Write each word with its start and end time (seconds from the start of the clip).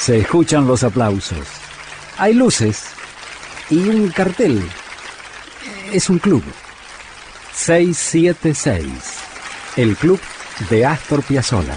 Se 0.00 0.18
escuchan 0.18 0.66
los 0.66 0.82
aplausos. 0.82 1.46
Hay 2.16 2.32
luces 2.32 2.86
y 3.68 3.86
un 3.86 4.08
cartel. 4.08 4.62
Es 5.92 6.08
un 6.08 6.18
club. 6.18 6.42
676. 7.52 8.86
El 9.76 9.94
club 9.96 10.18
de 10.70 10.86
Astor 10.86 11.22
Piazzolla. 11.22 11.76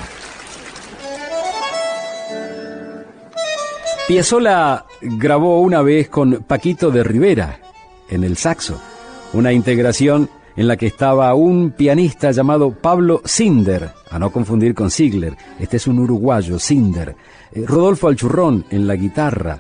Piazzolla 4.08 4.86
grabó 5.02 5.60
una 5.60 5.82
vez 5.82 6.08
con 6.08 6.44
Paquito 6.44 6.92
de 6.92 7.04
Rivera 7.04 7.60
en 8.08 8.24
el 8.24 8.38
saxo, 8.38 8.82
una 9.34 9.52
integración 9.52 10.30
en 10.56 10.68
la 10.68 10.78
que 10.78 10.88
estaba 10.88 11.34
un 11.34 11.72
pianista 11.72 12.32
llamado 12.32 12.72
Pablo 12.72 13.22
Sinder, 13.26 13.90
a 14.10 14.20
no 14.20 14.32
confundir 14.32 14.76
con 14.76 14.92
Ziegler, 14.92 15.36
este 15.60 15.78
es 15.78 15.88
un 15.88 16.00
uruguayo, 16.00 16.60
Sinder, 16.60 17.16
eh, 17.52 17.64
Rodolfo 17.66 18.08
Alchurrón 18.08 18.66
en 18.70 18.88
la 18.88 18.96
guitarra. 18.96 19.60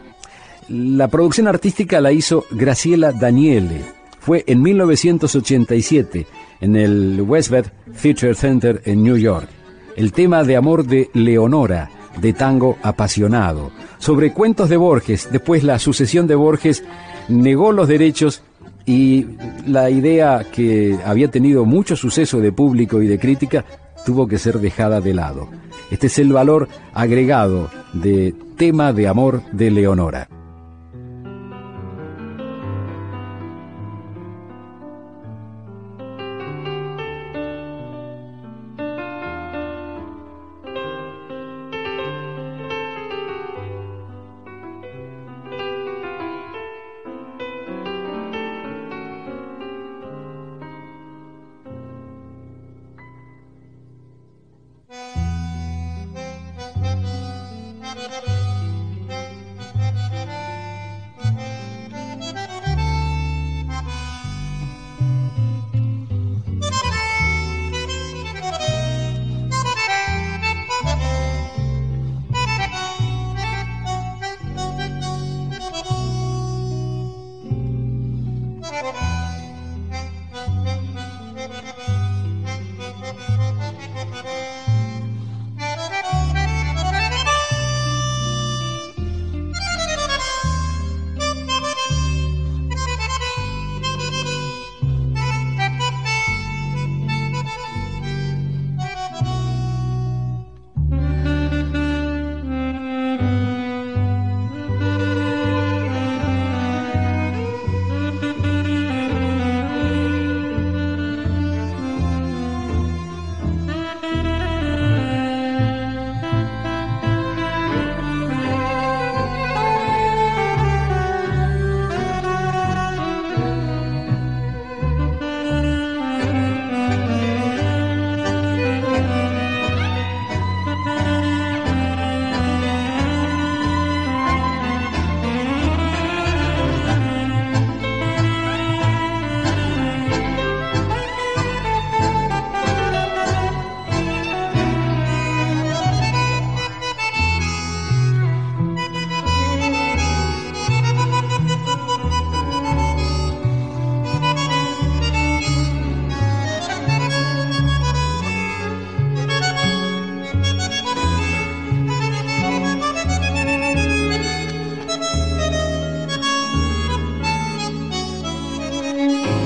La 0.69 1.07
producción 1.07 1.47
artística 1.47 1.99
la 1.99 2.11
hizo 2.11 2.45
Graciela 2.51 3.11
Daniele. 3.11 3.81
Fue 4.19 4.43
en 4.47 4.61
1987 4.61 6.25
en 6.61 6.75
el 6.77 7.21
Westbeth 7.21 7.73
Theatre 8.01 8.35
Center 8.35 8.81
en 8.85 9.03
New 9.03 9.17
York. 9.17 9.49
El 9.97 10.13
tema 10.13 10.43
de 10.43 10.55
amor 10.55 10.85
de 10.85 11.09
Leonora, 11.13 11.89
de 12.21 12.31
tango 12.31 12.77
apasionado, 12.81 13.71
sobre 13.97 14.31
cuentos 14.31 14.69
de 14.69 14.77
Borges. 14.77 15.27
Después 15.31 15.63
la 15.63 15.77
sucesión 15.79 16.27
de 16.27 16.35
Borges 16.35 16.83
negó 17.27 17.71
los 17.71 17.87
derechos 17.87 18.43
y 18.85 19.27
la 19.65 19.89
idea 19.89 20.45
que 20.51 20.97
había 21.05 21.29
tenido 21.29 21.65
mucho 21.65 21.95
suceso 21.95 22.39
de 22.39 22.51
público 22.51 23.01
y 23.01 23.07
de 23.07 23.19
crítica 23.19 23.65
tuvo 24.05 24.27
que 24.27 24.37
ser 24.37 24.59
dejada 24.59 24.99
de 24.99 25.13
lado. 25.13 25.47
Este 25.91 26.07
es 26.07 26.19
el 26.19 26.33
valor 26.33 26.67
agregado 26.93 27.69
de 27.93 28.33
tema 28.57 28.93
de 28.93 29.07
amor 29.07 29.41
de 29.51 29.71
Leonora. 29.71 30.27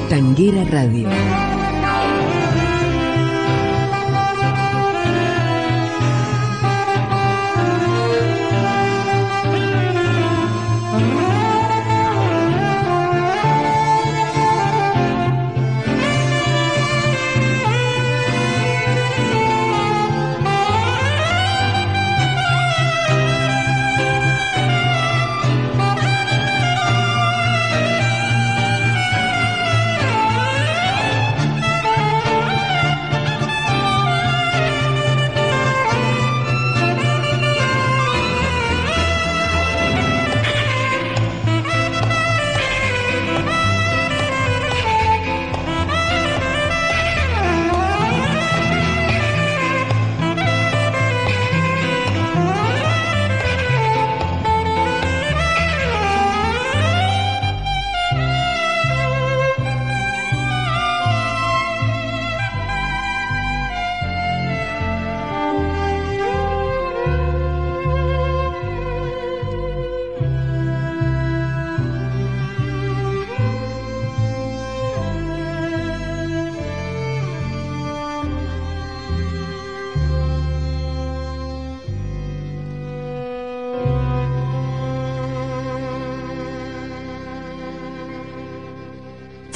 Tanguera 0.09 0.63
Radio. 0.71 1.56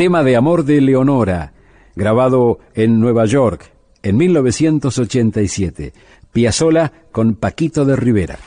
Tema 0.01 0.23
de 0.23 0.35
amor 0.35 0.65
de 0.65 0.81
Leonora, 0.81 1.53
grabado 1.95 2.57
en 2.73 2.99
Nueva 2.99 3.25
York 3.27 3.71
en 4.01 4.17
1987. 4.17 5.93
Piazzola 6.33 6.91
con 7.11 7.35
Paquito 7.35 7.85
de 7.85 7.95
Rivera. 7.95 8.39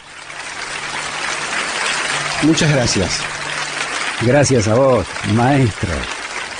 Muchas 2.43 2.73
gracias. 2.73 3.21
Gracias 4.23 4.67
a 4.67 4.75
vos, 4.75 5.06
maestro. 5.37 5.91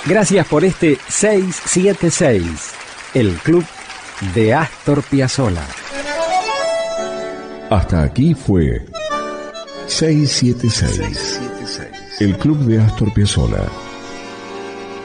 Gracias 0.06 0.46
por 0.46 0.64
este 0.64 0.96
676, 1.08 2.44
el 3.14 3.32
club 3.38 3.64
de 4.32 4.55
Astor 4.55 5.02
Piazzolla. 5.02 5.67
Hasta 7.69 8.05
aquí 8.05 8.32
fue 8.35 8.87
676, 9.88 11.41
el 12.20 12.38
club 12.38 12.58
de 12.58 12.79
Astor 12.79 13.12
Piazzolla. 13.12 13.69